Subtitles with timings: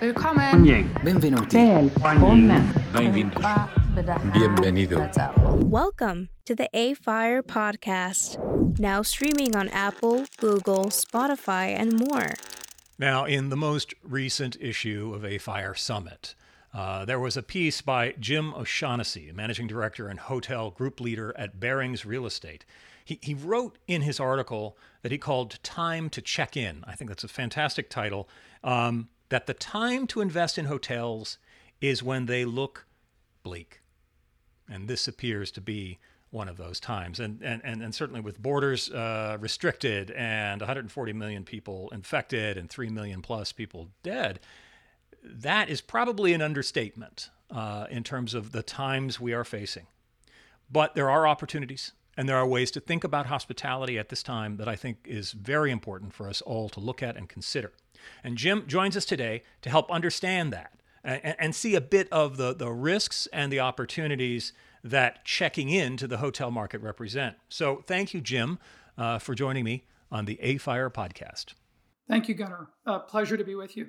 [0.00, 0.64] Willkommen.
[1.04, 1.90] Benvenuti.
[4.32, 4.98] Bienvenido.
[5.64, 8.36] Welcome to the AFIRE podcast,
[8.78, 12.34] now streaming on Apple, Google, Spotify, and more.
[12.98, 16.34] Now, in the most recent issue of AFIRE Summit,
[16.74, 21.60] uh, there was a piece by Jim O'Shaughnessy, managing director and hotel group leader at
[21.60, 22.64] Barings Real Estate.
[23.04, 26.84] He, he wrote in his article that he called Time to Check In.
[26.86, 28.28] I think that's a fantastic title.
[28.62, 31.38] Um, that the time to invest in hotels
[31.80, 32.86] is when they look
[33.42, 33.80] bleak.
[34.68, 35.98] And this appears to be
[36.30, 37.20] one of those times.
[37.20, 42.70] And, and, and, and certainly with borders uh, restricted and 140 million people infected and
[42.70, 44.40] 3 million plus people dead,
[45.22, 49.86] that is probably an understatement uh, in terms of the times we are facing.
[50.70, 54.56] But there are opportunities and there are ways to think about hospitality at this time
[54.56, 57.72] that I think is very important for us all to look at and consider.
[58.22, 60.72] And Jim joins us today to help understand that
[61.04, 64.52] and, and see a bit of the, the risks and the opportunities
[64.84, 67.36] that checking into the hotel market represent.
[67.48, 68.58] So thank you, Jim,
[68.98, 71.54] uh, for joining me on the AFIRE podcast.
[72.08, 72.68] Thank you, Gunnar.
[72.84, 73.88] Uh, pleasure to be with you.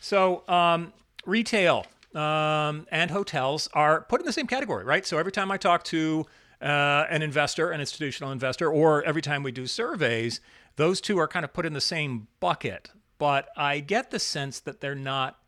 [0.00, 0.92] So, um,
[1.26, 5.04] retail um, and hotels are put in the same category, right?
[5.04, 6.24] So, every time I talk to
[6.60, 10.40] uh, an investor, an institutional investor, or every time we do surveys,
[10.76, 14.60] those two are kind of put in the same bucket but I get the sense
[14.60, 15.38] that they're not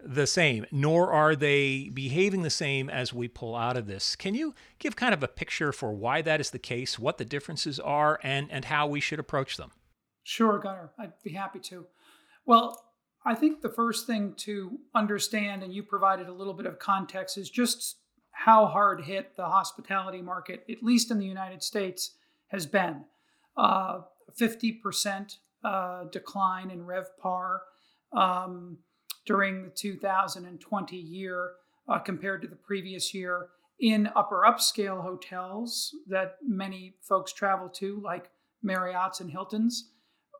[0.00, 4.14] the same, nor are they behaving the same as we pull out of this.
[4.14, 7.24] Can you give kind of a picture for why that is the case, what the
[7.24, 9.72] differences are, and, and how we should approach them?
[10.22, 10.92] Sure, Gunnar.
[10.98, 11.86] I'd be happy to.
[12.46, 12.84] Well,
[13.24, 17.36] I think the first thing to understand, and you provided a little bit of context,
[17.36, 17.96] is just
[18.38, 22.12] how hard hit the hospitality market, at least in the United States,
[22.46, 23.04] has been.
[23.56, 24.02] Uh,
[24.40, 27.58] 50% uh, decline in RevPAR
[28.12, 28.78] um,
[29.26, 31.50] during the 2020 year
[31.88, 33.48] uh, compared to the previous year
[33.80, 38.30] in upper upscale hotels that many folks travel to, like
[38.62, 39.90] Marriott's and Hilton's,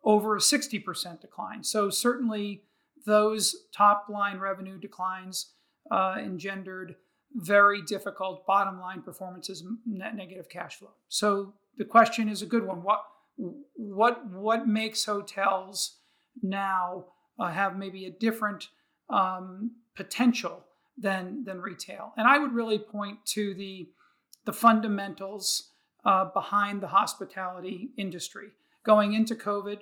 [0.04, 1.64] over a 60% decline.
[1.64, 2.62] So, certainly,
[3.04, 5.54] those top line revenue declines
[5.91, 6.94] uh, engendered
[7.38, 10.91] very difficult bottom line performances, net negative cash flow.
[11.09, 12.82] So, the question is a good one.
[12.82, 13.04] What
[13.76, 15.99] what what makes hotels
[16.43, 17.04] now
[17.38, 18.69] uh, have maybe a different
[19.09, 20.65] um, potential
[20.97, 22.12] than than retail?
[22.16, 23.88] And I would really point to the
[24.44, 25.70] the fundamentals
[26.05, 28.49] uh, behind the hospitality industry.
[28.84, 29.81] Going into COVID,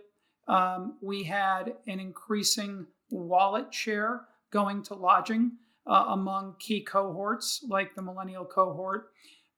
[0.48, 5.52] um, we had an increasing wallet share going to lodging
[5.86, 9.10] uh, among key cohorts like the millennial cohort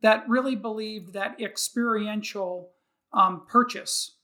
[0.03, 2.71] that really believed that experiential
[3.13, 4.17] um, purchase,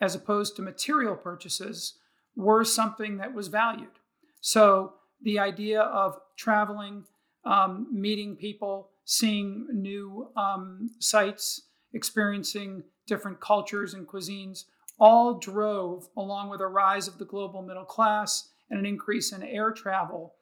[0.00, 1.98] as opposed to material purchases,
[2.34, 3.98] were something that was valued.
[4.40, 7.04] So the idea of traveling,
[7.44, 14.64] um, meeting people, seeing new um, sites, experiencing different cultures and cuisines,
[14.98, 19.42] all drove, along with a rise of the global middle class and an increase in
[19.42, 20.34] air travel,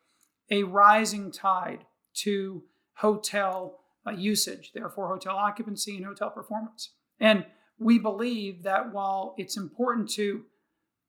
[0.50, 1.84] a rising tide
[2.14, 2.62] to
[2.94, 6.90] hotel uh, usage, therefore, hotel occupancy and hotel performance.
[7.18, 7.44] And
[7.78, 10.44] we believe that while it's important to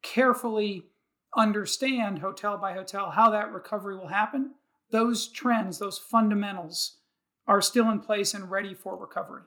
[0.02, 0.86] carefully
[1.36, 4.52] understand hotel by hotel how that recovery will happen,
[4.92, 6.98] those trends, those fundamentals
[7.48, 9.44] are still in place and ready for recovery.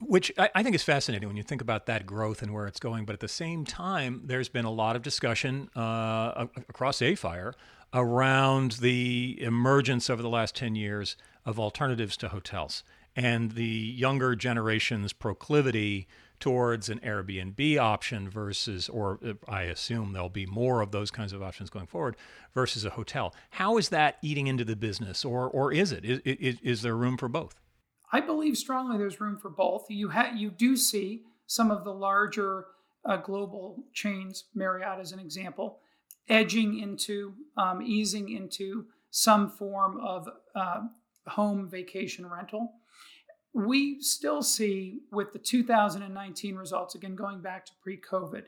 [0.00, 3.04] Which I think is fascinating when you think about that growth and where it's going.
[3.04, 7.54] But at the same time, there's been a lot of discussion uh, across AFIRE
[7.94, 14.34] around the emergence over the last 10 years of alternatives to hotels and the younger
[14.34, 16.06] generation's proclivity
[16.40, 21.32] towards an Airbnb option versus, or uh, I assume there'll be more of those kinds
[21.32, 22.16] of options going forward
[22.52, 23.34] versus a hotel.
[23.50, 26.04] How is that eating into the business, or or is it?
[26.04, 27.60] Is, is, is there room for both?
[28.10, 29.86] I believe strongly there's room for both.
[29.88, 32.66] You ha- you do see some of the larger
[33.04, 35.78] uh, global chains, Marriott as an example,
[36.28, 40.80] edging into, um, easing into some form of uh,
[41.26, 42.72] home vacation rental
[43.54, 48.44] we still see with the 2019 results, again, going back to pre COVID,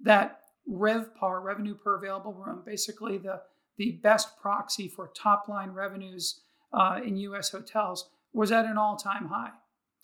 [0.00, 3.40] that RevPAR, revenue per available room, basically the,
[3.76, 6.40] the best proxy for top line revenues
[6.72, 9.50] uh, in US hotels, was at an all time high.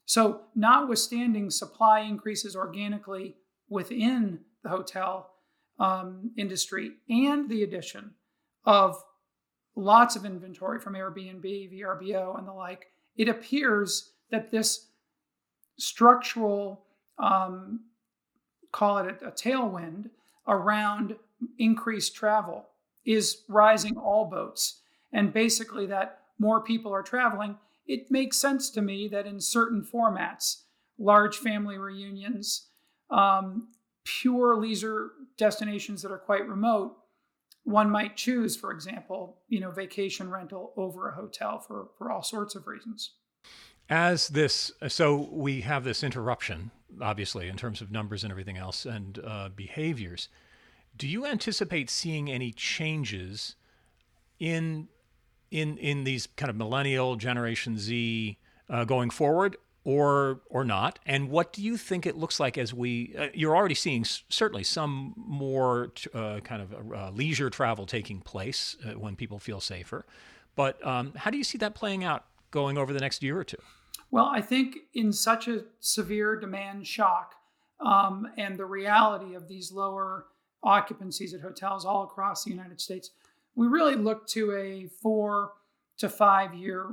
[0.05, 3.37] So, notwithstanding supply increases organically
[3.69, 5.31] within the hotel
[5.79, 8.13] um, industry and the addition
[8.65, 9.03] of
[9.75, 12.87] lots of inventory from Airbnb, VRBO, and the like,
[13.17, 14.89] it appears that this
[15.79, 16.85] structural
[17.19, 17.81] um,
[18.73, 20.11] call it a, a tailwind
[20.49, 21.17] around
[21.59, 22.67] increased travel
[23.05, 24.81] is rising all boats.
[25.13, 27.57] And basically, that more people are traveling,
[27.87, 30.63] it makes sense to me that in certain formats,
[30.99, 32.67] large family reunions,
[33.11, 33.69] um,
[34.07, 36.97] pure leisure destinations that are quite remote,
[37.65, 42.23] one might choose, for example, you know, vacation rental over a hotel for, for all
[42.23, 43.15] sorts of reasons.
[43.91, 46.71] As this, so we have this interruption,
[47.01, 50.29] obviously, in terms of numbers and everything else and uh, behaviors.
[50.97, 53.57] Do you anticipate seeing any changes
[54.39, 54.89] in
[55.51, 58.39] in in these kind of millennial Generation Z
[58.69, 59.57] uh, going forward,
[59.87, 60.99] or or not?
[61.07, 63.15] And what do you think it looks like as we?
[63.17, 68.77] Uh, you're already seeing certainly some more uh, kind of uh, leisure travel taking place
[68.85, 70.05] uh, when people feel safer.
[70.57, 73.45] But um, how do you see that playing out going over the next year or
[73.45, 73.59] two?
[74.11, 77.37] Well, I think in such a severe demand shock
[77.79, 80.27] um, and the reality of these lower
[80.65, 83.11] occupancies at hotels all across the United States,
[83.55, 85.53] we really look to a four
[85.99, 86.91] to five year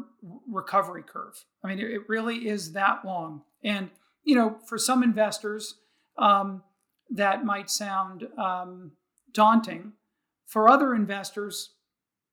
[0.49, 1.45] recovery curve.
[1.63, 3.41] I mean, it really is that long.
[3.63, 3.89] And,
[4.23, 5.75] you know, for some investors,
[6.17, 6.63] um,
[7.09, 8.91] that might sound um,
[9.33, 9.93] daunting.
[10.45, 11.71] For other investors,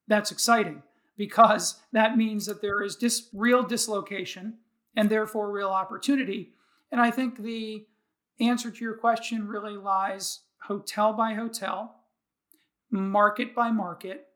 [0.07, 0.83] that's exciting
[1.17, 4.59] because that means that there is dis- real dislocation
[4.97, 6.53] and therefore real opportunity.
[6.91, 7.87] And I think the
[8.41, 11.97] answer to your question really lies hotel by hotel
[12.91, 14.27] market by market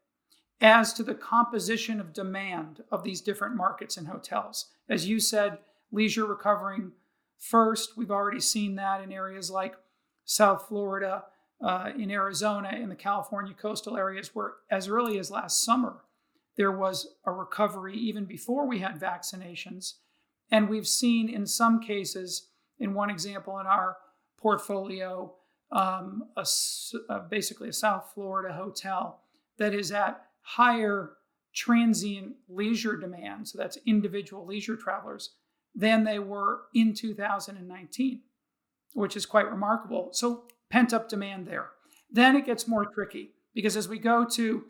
[0.65, 4.71] as to the composition of demand of these different markets and hotels.
[4.89, 5.59] As you said,
[5.93, 6.93] leisure recovering
[7.37, 7.99] first.
[7.99, 9.75] We've already seen that in areas like
[10.25, 11.25] South Florida,
[11.63, 15.97] uh, in Arizona, in the California coastal areas, where as early as last summer,
[16.57, 19.97] there was a recovery even before we had vaccinations.
[20.51, 23.99] And we've seen in some cases, in one example in our
[24.39, 25.35] portfolio,
[25.71, 29.21] um, a, basically a South Florida hotel
[29.59, 31.13] that is at higher
[31.55, 35.31] transient leisure demand, so that's individual leisure travelers,
[35.75, 38.21] than they were in 2019,
[38.93, 40.11] which is quite remarkable.
[40.13, 41.71] So pent up demand there.
[42.11, 44.65] Then it gets more tricky because as we go to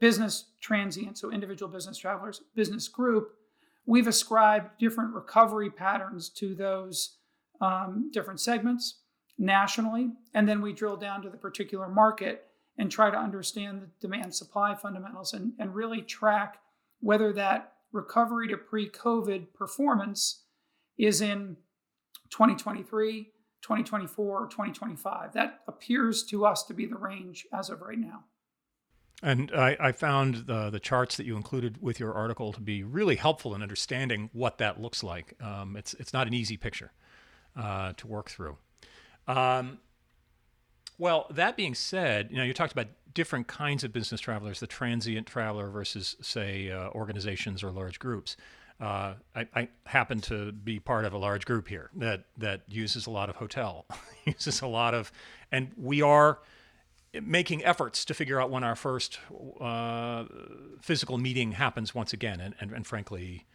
[0.00, 3.32] business transient, so individual business travelers, business group,
[3.86, 7.18] we've ascribed different recovery patterns to those
[7.60, 9.00] um, different segments
[9.38, 12.46] nationally, and then we drill down to the particular market
[12.80, 16.60] and try to understand the demand supply fundamentals and, and really track
[17.00, 20.44] whether that recovery to pre COVID performance
[20.96, 21.58] is in
[22.30, 23.24] 2023,
[23.60, 25.34] 2024, or 2025.
[25.34, 28.24] That appears to us to be the range as of right now.
[29.22, 32.82] And I, I found the, the, charts that you included with your article to be
[32.82, 35.34] really helpful in understanding what that looks like.
[35.42, 36.92] Um, it's, it's not an easy picture
[37.54, 38.56] uh, to work through.
[39.28, 39.80] Um,
[41.00, 44.66] well, that being said, you know, you talked about different kinds of business travelers, the
[44.66, 48.36] transient traveler versus, say, uh, organizations or large groups.
[48.78, 53.06] Uh, I, I, happen to be part of a large group here that that uses
[53.06, 53.86] a lot of hotel,
[54.26, 55.10] uses a lot of,
[55.50, 56.38] and we are
[57.14, 59.18] making efforts to figure out when our first
[59.60, 60.24] uh,
[60.80, 62.40] physical meeting happens once again.
[62.40, 63.46] And, and, and frankly,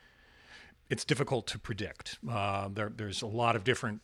[0.90, 2.18] it's difficult to predict.
[2.30, 4.02] Uh, there, there's a lot of different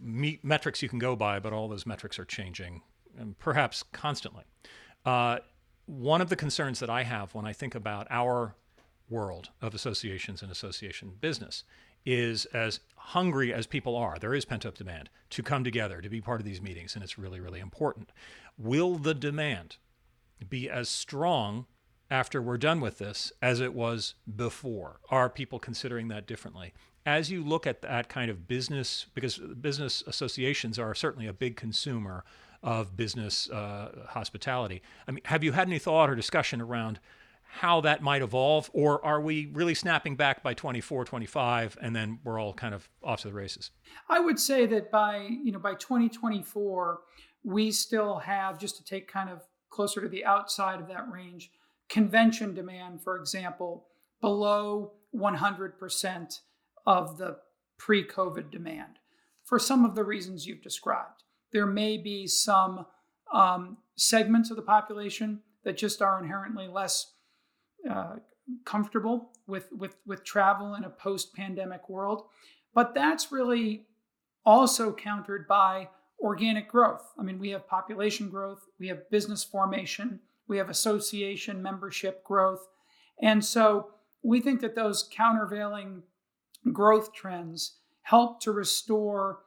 [0.00, 2.82] me- metrics you can go by, but all those metrics are changing,
[3.18, 4.44] and perhaps constantly.
[5.04, 5.38] Uh,
[5.86, 8.56] one of the concerns that I have when I think about our
[9.08, 11.64] world of associations and association business
[12.04, 16.08] is as hungry as people are, there is pent up demand to come together, to
[16.08, 18.10] be part of these meetings, and it's really, really important.
[18.56, 19.76] Will the demand
[20.48, 21.66] be as strong
[22.10, 25.00] after we're done with this as it was before?
[25.10, 26.72] Are people considering that differently?
[27.06, 31.56] As you look at that kind of business, because business associations are certainly a big
[31.56, 32.24] consumer
[32.62, 34.82] of business uh, hospitality.
[35.06, 36.98] I mean, have you had any thought or discussion around
[37.44, 42.18] how that might evolve, or are we really snapping back by 24, 25, and then
[42.24, 43.70] we're all kind of off to the races?
[44.10, 47.00] I would say that by you know by 2024,
[47.44, 51.50] we still have just to take kind of closer to the outside of that range,
[51.88, 53.86] convention demand, for example,
[54.20, 56.40] below 100%
[56.86, 57.38] of the
[57.78, 58.98] pre-COVID demand
[59.44, 61.22] for some of the reasons you've described.
[61.52, 62.86] There may be some
[63.32, 67.12] um, segments of the population that just are inherently less
[67.90, 68.16] uh,
[68.64, 72.24] comfortable with, with, with travel in a post pandemic world.
[72.74, 73.86] But that's really
[74.44, 75.88] also countered by
[76.20, 77.12] organic growth.
[77.18, 82.66] I mean, we have population growth, we have business formation, we have association membership growth.
[83.20, 83.90] And so
[84.22, 86.02] we think that those countervailing
[86.72, 89.40] growth trends help to restore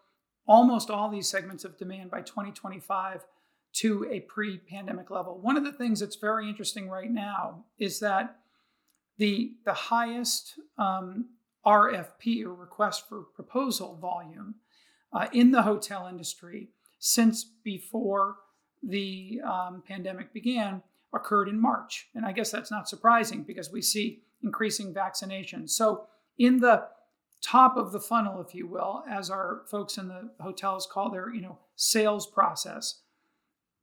[0.47, 3.25] almost all these segments of demand by 2025
[3.71, 5.39] to a pre pandemic level.
[5.39, 8.37] One of the things that's very interesting right now is that
[9.17, 11.25] the, the highest um,
[11.65, 14.55] RFP or request for proposal volume
[15.13, 18.37] uh, in the hotel industry since before
[18.81, 20.81] the um, pandemic began
[21.13, 22.07] occurred in March.
[22.15, 25.67] And I guess that's not surprising because we see increasing vaccination.
[25.67, 26.07] So,
[26.37, 26.87] in the
[27.41, 31.33] top of the funnel, if you will, as our folks in the hotels call their
[31.33, 33.01] you know sales process,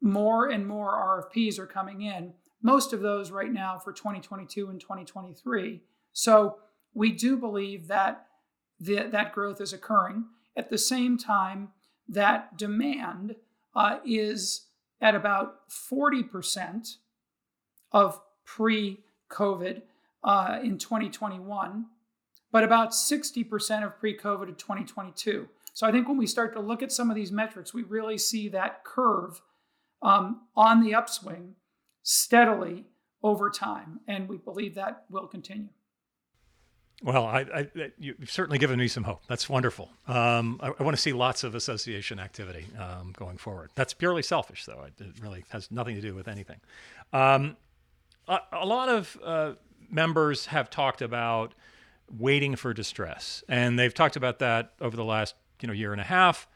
[0.01, 2.35] more and more RFPs are coming in.
[2.63, 5.83] Most of those right now for 2022 and 2023.
[6.13, 6.59] So
[6.95, 8.27] we do believe that
[8.81, 10.25] the, that growth is occurring
[10.57, 11.69] at the same time
[12.09, 13.37] that demand
[13.75, 14.67] uh, is
[15.01, 16.97] at about 40%
[17.93, 19.83] of pre COVID
[20.25, 21.87] uh, in 2021,
[22.53, 25.49] but about 60% of pre COVID in 2022.
[25.73, 28.17] So I think when we start to look at some of these metrics, we really
[28.17, 29.43] see that curve
[30.03, 31.55] um, on the upswing
[32.03, 32.87] steadily
[33.23, 34.01] over time.
[34.09, 35.69] And we believe that will continue.
[37.03, 39.21] Well, I, I, you've certainly given me some hope.
[39.29, 39.91] That's wonderful.
[40.09, 43.71] Um, I, I, want to see lots of association activity um, going forward.
[43.75, 44.87] That's purely selfish, though.
[44.87, 46.59] It really has nothing to do with anything.
[47.13, 47.59] Um,
[48.29, 49.53] a, a, lot of uh,
[49.91, 51.53] members have talked about
[52.11, 56.01] waiting for distress, and they've talked about that over the last you know year and
[56.01, 56.49] a half.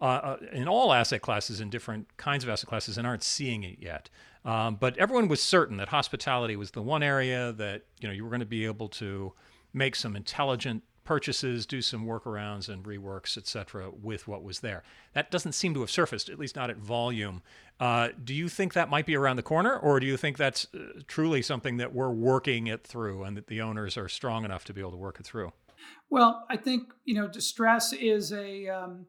[0.00, 3.64] Uh, uh, in all asset classes, in different kinds of asset classes, and aren't seeing
[3.64, 4.08] it yet.
[4.44, 8.22] Um, but everyone was certain that hospitality was the one area that you know you
[8.22, 9.32] were going to be able to
[9.72, 14.82] make some intelligent purchases, do some workarounds and reworks, et cetera, with what was there.
[15.14, 17.40] That doesn't seem to have surfaced, at least not at volume.
[17.80, 20.66] Uh, do you think that might be around the corner, or do you think that's
[20.74, 24.66] uh, truly something that we're working it through and that the owners are strong enough
[24.66, 25.50] to be able to work it through?
[26.10, 29.06] Well, I think you know distress is a um,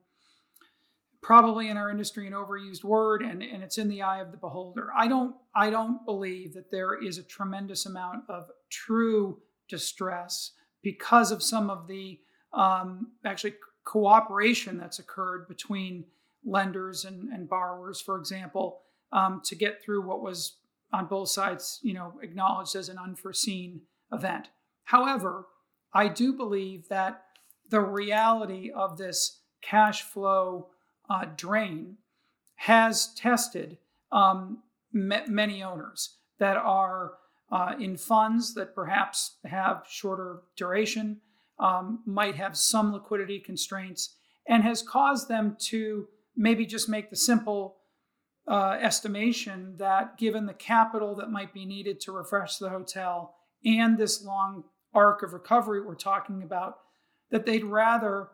[1.22, 4.38] probably in our industry an overused word, and, and it's in the eye of the
[4.38, 4.88] beholder.
[4.98, 11.31] I don't I don't believe that there is a tremendous amount of true distress because
[11.31, 12.19] of some of the
[12.53, 16.05] um, actually cooperation that's occurred between
[16.45, 18.81] lenders and, and borrowers, for example,
[19.12, 20.57] um, to get through what was
[20.93, 23.81] on both sides, you know, acknowledged as an unforeseen
[24.12, 24.50] event.
[24.86, 25.45] However,
[25.93, 27.24] I do believe that
[27.69, 30.69] the reality of this cash flow
[31.09, 31.98] uh, drain
[32.55, 33.77] has tested
[34.12, 37.13] um, many owners that are
[37.51, 41.22] uh, in funds that perhaps have shorter duration,
[41.60, 44.15] um, might have some liquidity constraints,
[44.48, 47.77] and has caused them to maybe just make the simple
[48.48, 53.98] uh, estimation that given the capital that might be needed to refresh the hotel and
[53.98, 54.63] this long
[54.94, 56.79] arc of recovery we're talking about,
[57.29, 58.29] that they'd rather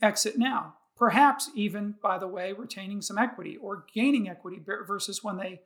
[0.00, 0.74] exit now.
[0.96, 5.60] Perhaps even, by the way, retaining some equity or gaining equity versus when they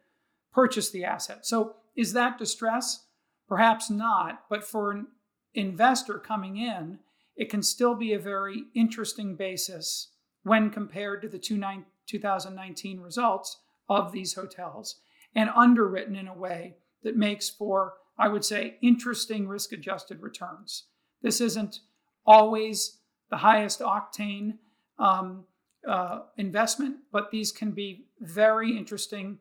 [0.52, 1.46] purchase the asset.
[1.46, 3.06] So is that distress?
[3.48, 5.06] Perhaps not, but for an
[5.54, 6.98] investor coming in,
[7.36, 13.58] it can still be a very interesting basis when compared to the 2019 results
[13.88, 15.00] of these hotels
[15.34, 20.84] and underwritten in a way that makes for, I would say, interesting risk adjusted returns.
[21.22, 21.80] This isn't
[22.26, 22.98] always
[23.30, 24.58] the highest octane
[24.98, 25.44] um,
[25.88, 29.38] uh, investment, but these can be very interesting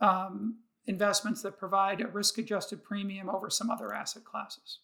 [0.00, 4.78] um, investments that provide a risk adjusted premium over some other asset classes.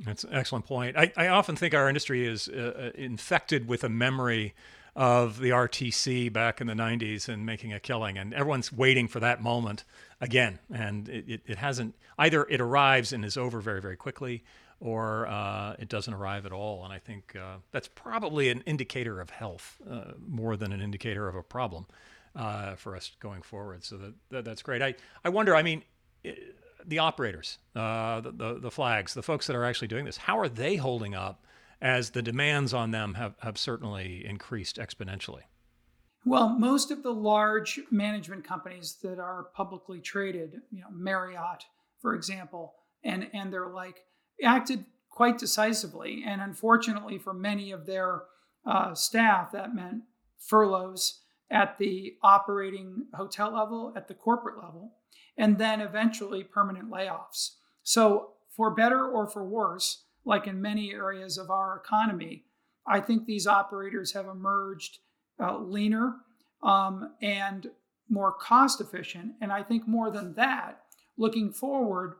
[0.00, 0.96] That's an excellent point.
[0.96, 4.54] I, I often think our industry is uh, uh infected with a memory
[4.94, 9.20] of the RTC back in the 90s and making a killing, and everyone's waiting for
[9.20, 9.84] that moment
[10.20, 10.58] again.
[10.72, 14.42] And it, it, it hasn't, either it arrives and is over very, very quickly,
[14.80, 16.84] or uh, it doesn't arrive at all.
[16.84, 21.28] And I think uh, that's probably an indicator of health uh, more than an indicator
[21.28, 21.86] of a problem
[22.36, 23.84] uh, for us going forward.
[23.84, 24.82] So that, that, that's great.
[24.82, 24.94] I,
[25.24, 25.82] I wonder, I mean,
[26.86, 30.38] the operators, uh, the, the, the flags, the folks that are actually doing this, how
[30.38, 31.44] are they holding up
[31.80, 35.42] as the demands on them have, have certainly increased exponentially?
[36.24, 41.64] Well, most of the large management companies that are publicly traded, you know, Marriott,
[42.00, 44.04] for example, and and they're like
[44.42, 46.24] acted quite decisively.
[46.26, 48.24] And unfortunately, for many of their
[48.66, 50.02] uh, staff, that meant
[50.38, 51.20] furloughs
[51.50, 54.92] at the operating hotel level, at the corporate level,
[55.36, 57.56] and then eventually permanent layoffs.
[57.82, 62.44] So, for better or for worse, like in many areas of our economy,
[62.86, 64.98] I think these operators have emerged
[65.40, 66.16] uh, leaner
[66.62, 67.68] um, and
[68.08, 69.32] more cost efficient.
[69.40, 70.80] And I think more than that,
[71.16, 72.14] looking forward,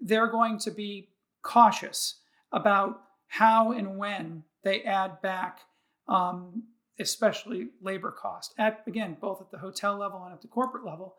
[0.00, 1.08] they're going to be
[1.42, 2.20] cautious
[2.52, 5.60] about how and when they add back
[6.08, 6.64] um,
[7.02, 11.14] especially labor cost, at again both at the hotel level and at the corporate level.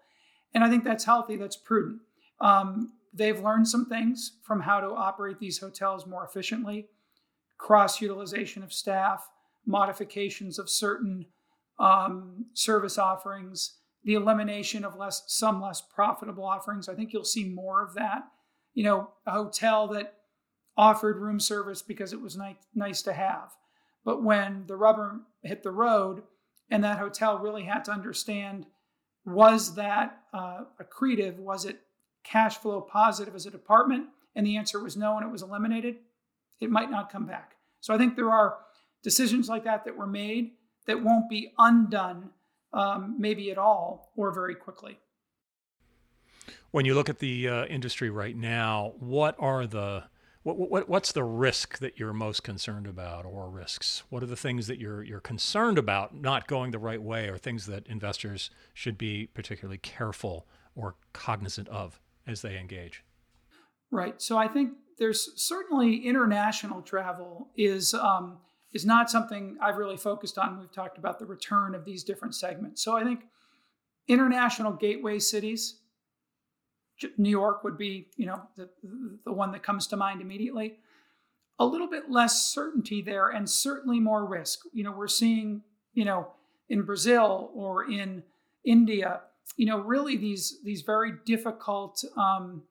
[0.53, 1.35] And I think that's healthy.
[1.35, 2.01] That's prudent.
[2.41, 6.87] Um, they've learned some things from how to operate these hotels more efficiently,
[7.57, 9.29] cross utilization of staff,
[9.65, 11.25] modifications of certain
[11.79, 16.89] um, service offerings, the elimination of less some less profitable offerings.
[16.89, 18.23] I think you'll see more of that.
[18.73, 20.15] You know, a hotel that
[20.75, 23.51] offered room service because it was nice, nice to have.
[24.05, 26.23] But when the rubber hit the road
[26.69, 28.65] and that hotel really had to understand
[29.25, 31.37] was that uh, accretive?
[31.37, 31.79] Was it
[32.23, 34.07] cash flow positive as a department?
[34.35, 35.97] And the answer was no, and it was eliminated.
[36.59, 37.55] It might not come back.
[37.79, 38.57] So I think there are
[39.01, 40.51] decisions like that that were made
[40.87, 42.31] that won't be undone,
[42.73, 44.99] um, maybe at all, or very quickly.
[46.71, 50.05] When you look at the uh, industry right now, what are the
[50.43, 54.03] what, what, what's the risk that you're most concerned about, or risks?
[54.09, 57.37] What are the things that you're you're concerned about not going the right way, or
[57.37, 60.45] things that investors should be particularly careful
[60.75, 63.03] or cognizant of as they engage?
[63.89, 64.21] Right.
[64.21, 68.37] So I think there's certainly international travel is um,
[68.73, 70.59] is not something I've really focused on.
[70.59, 72.83] We've talked about the return of these different segments.
[72.83, 73.21] So I think
[74.07, 75.79] international gateway cities
[77.17, 78.69] New York would be, you know, the,
[79.25, 80.77] the one that comes to mind immediately.
[81.59, 84.59] A little bit less certainty there and certainly more risk.
[84.73, 85.61] You know, we're seeing,
[85.93, 86.29] you know,
[86.69, 88.23] in Brazil or in
[88.65, 89.21] India,
[89.57, 92.63] you know, really these these very difficult um,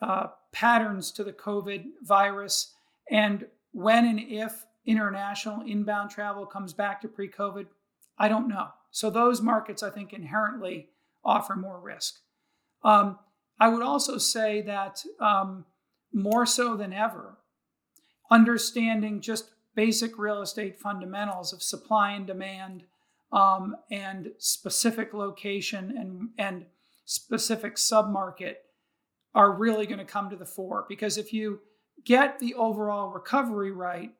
[0.00, 2.74] uh, patterns to the COVID virus.
[3.10, 7.66] And when and if international inbound travel comes back to pre-COVID,
[8.18, 8.68] I don't know.
[8.90, 10.88] So those markets, I think, inherently
[11.24, 12.14] offer more risk.
[12.82, 13.18] Um,
[13.60, 15.64] I would also say that um,
[16.12, 17.38] more so than ever,
[18.30, 22.84] understanding just basic real estate fundamentals of supply and demand
[23.32, 26.66] um, and specific location and, and
[27.04, 28.54] specific submarket
[29.34, 30.86] are really going to come to the fore.
[30.88, 31.60] Because if you
[32.04, 34.12] get the overall recovery right,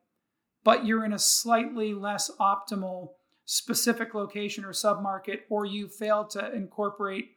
[0.63, 3.09] but you're in a slightly less optimal
[3.45, 7.31] specific location or submarket, or you fail to incorporate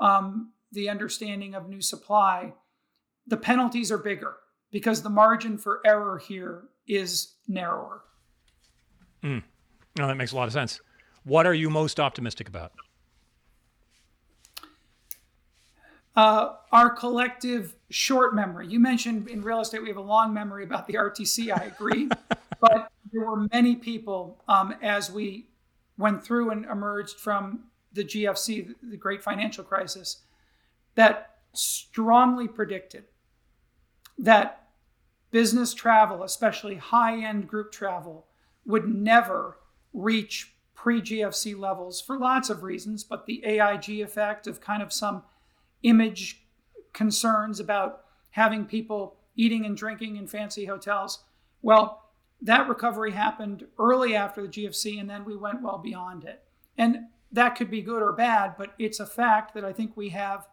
[0.00, 2.54] um, the understanding of new supply,
[3.26, 4.36] the penalties are bigger
[4.70, 8.02] because the margin for error here is narrower.
[9.22, 9.42] Mm.
[9.98, 10.80] No, that makes a lot of sense.
[11.24, 12.72] What are you most optimistic about?
[16.16, 18.66] Uh, our collective short memory.
[18.66, 21.56] You mentioned in real estate we have a long memory about the RTC.
[21.56, 22.08] I agree,
[22.60, 25.46] but there were many people um, as we
[25.98, 30.22] went through and emerged from the GFC, the Great Financial Crisis,
[30.94, 33.04] that strongly predicted
[34.18, 34.68] that
[35.30, 38.26] business travel, especially high end group travel,
[38.66, 39.58] would never
[39.92, 44.92] reach pre GFC levels for lots of reasons, but the AIG effect of kind of
[44.92, 45.22] some
[45.82, 46.42] image
[46.92, 51.24] concerns about having people eating and drinking in fancy hotels.
[51.62, 52.10] Well,
[52.42, 56.42] that recovery happened early after the GFC, and then we went well beyond it.
[56.78, 60.08] And that could be good or bad, but it's a fact that I think we
[60.10, 60.46] have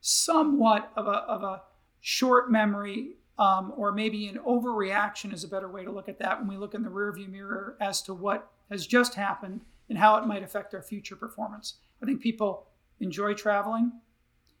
[0.00, 1.62] somewhat of a, of a
[2.00, 6.38] short memory um, or maybe an overreaction is a better way to look at that
[6.38, 10.16] when we look in the rearview mirror as to what has just happened and how
[10.16, 11.74] it might affect our future performance.
[12.02, 12.66] I think people
[13.00, 13.92] enjoy traveling.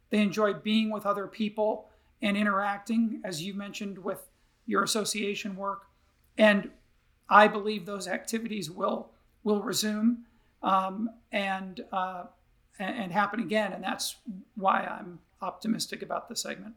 [0.08, 1.90] They enjoy being with other people
[2.22, 4.28] and interacting, as you mentioned with
[4.66, 5.86] your association work.
[6.38, 6.70] And
[7.28, 9.10] I believe those activities will
[9.42, 10.24] will resume
[10.62, 12.24] um, and, uh,
[12.78, 13.72] and happen again.
[13.72, 14.16] And that's
[14.54, 16.74] why I'm optimistic about the segment.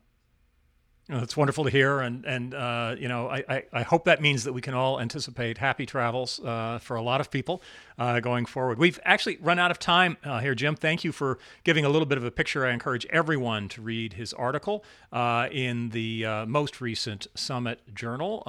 [1.10, 4.46] That's wonderful to hear, and and uh, you know I, I, I, hope that means
[4.46, 7.62] that we can all anticipate happy travels uh, for a lot of people
[7.98, 8.80] uh, going forward.
[8.80, 10.78] We've actually run out of time uh, here, Jim.
[10.78, 12.66] Thank you for giving a little bit of a picture.
[12.66, 18.42] I encourage everyone to read his article uh, in the uh, most recent Summit Journal.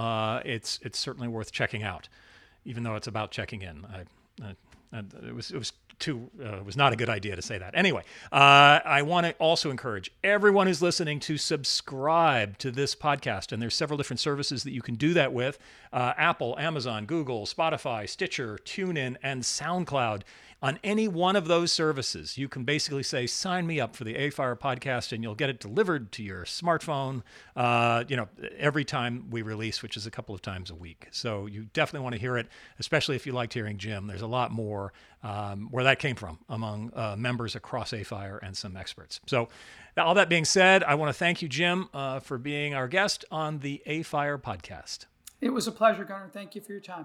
[0.45, 2.09] it's it's certainly worth checking out,
[2.65, 3.85] even though it's about checking in.
[3.85, 4.47] I,
[4.93, 7.75] I, it was it was too uh, was not a good idea to say that.
[7.75, 8.03] Anyway,
[8.33, 13.61] uh, I want to also encourage everyone who's listening to subscribe to this podcast, and
[13.61, 15.59] there's several different services that you can do that with:
[15.93, 20.23] uh, Apple, Amazon, Google, Spotify, Stitcher, TuneIn, and SoundCloud
[20.65, 24.15] on any one of those services, you can basically say, sign me up for the
[24.15, 27.23] AFire podcast, and you'll get it delivered to your smartphone,
[27.55, 31.07] uh, you know, every time we release, which is a couple of times a week.
[31.11, 32.49] So you definitely want to hear it,
[32.79, 34.07] especially if you liked hearing Jim.
[34.07, 38.57] There's a lot more um, where that came from among uh, members across AFire and
[38.57, 39.21] some experts.
[39.27, 39.51] So
[39.99, 43.23] all that being said, I want to thank you, Jim, uh, for being our guest
[43.31, 45.05] on the AFire podcast.
[45.43, 46.31] It was a pleasure, Gunnar.
[46.33, 47.05] Thank you for your time.